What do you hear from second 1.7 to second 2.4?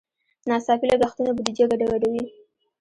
ګډوډوي.